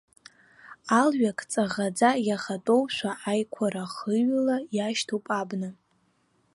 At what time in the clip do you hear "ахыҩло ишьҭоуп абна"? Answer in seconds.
3.87-5.69